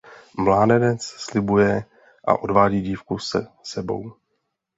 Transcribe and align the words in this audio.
Mládenec 0.37 1.03
slibuje 1.03 1.85
a 2.27 2.37
odvádí 2.37 2.81
dívku 2.81 3.17
s 3.19 3.47
sebou. 3.63 4.11